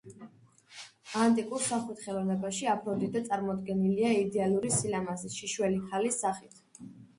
[1.25, 6.61] ანტიკურ სახვით ხელოვნებაში აფროდიტე წარმოდგენილია იდეალური სილამაზის შიშველი ქალის სახით.